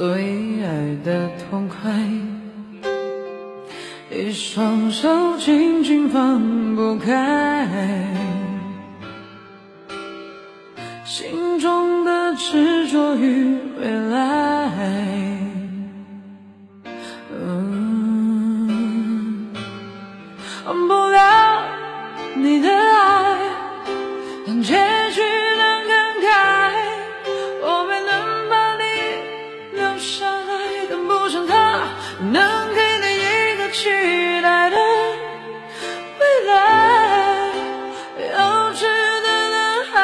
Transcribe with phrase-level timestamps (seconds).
[0.00, 1.92] 所以爱的痛快，
[4.10, 7.68] 一双手紧紧放不开，
[11.04, 14.09] 心中的执着与未来。
[32.22, 33.88] 能给你一个期
[34.42, 34.76] 待的
[36.18, 36.52] 未来，
[38.18, 38.36] 幼
[38.74, 38.82] 稚
[39.22, 39.96] 的男孩。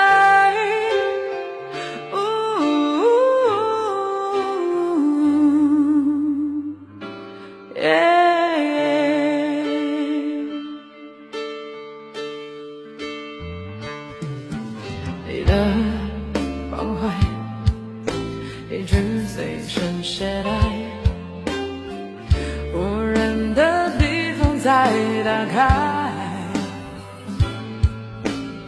[15.29, 15.53] 你的
[16.71, 17.01] 关怀
[18.71, 18.95] 一直
[19.27, 20.76] 随身携带。
[24.87, 24.93] 再
[25.25, 26.13] 打开，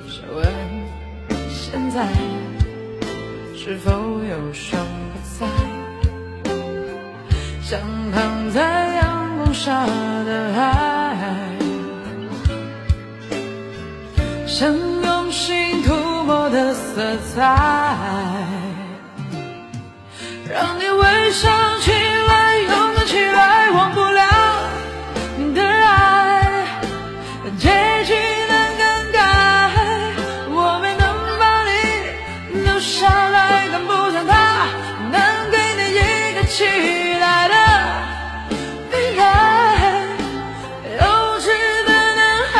[0.08, 0.44] 试问
[1.48, 2.08] 现在
[3.54, 5.46] 是否有双不在？
[7.62, 7.78] 像
[8.12, 9.86] 躺在阳光下
[10.24, 11.14] 的海，
[14.44, 17.44] 像用心涂抹的色彩，
[20.50, 21.92] 让你微笑起
[33.30, 34.68] 来更不像他
[35.12, 36.64] 能给你一个期
[37.20, 37.54] 待的
[38.92, 39.22] 未来
[41.00, 41.02] 幼
[41.40, 41.46] 稚
[41.86, 42.20] 的男
[42.52, 42.54] 孩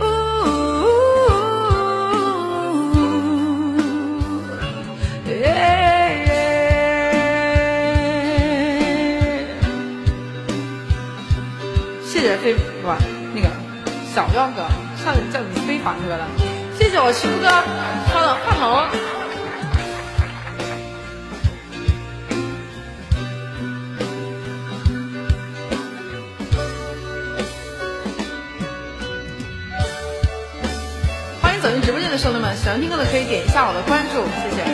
[0.00, 0.48] 呜呜
[2.54, 2.94] 呜呜
[5.28, 5.32] 耶
[6.26, 6.28] 耶
[12.04, 12.88] 谢谢飞哇
[13.34, 13.46] 那个
[14.14, 14.58] 小样哥
[15.02, 16.49] 唱的叫你飞凡哥了。
[16.90, 17.46] 谢谢我秋哥，
[18.12, 18.66] 他的话筒。
[31.40, 34.70] 欢迎走进直播间的兄弟们，喜欢听歌的可以点一下我的关注，谢谢。